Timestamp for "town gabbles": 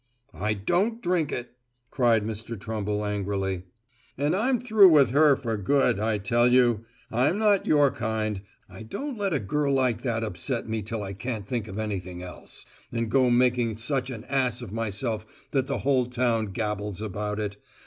16.07-16.99